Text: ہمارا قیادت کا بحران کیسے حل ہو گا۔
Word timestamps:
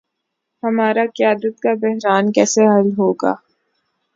ہمارا 0.63 1.03
قیادت 1.17 1.55
کا 1.63 1.71
بحران 1.81 2.25
کیسے 2.35 2.61
حل 2.71 2.87
ہو 2.97 3.09
گا۔ 3.13 3.33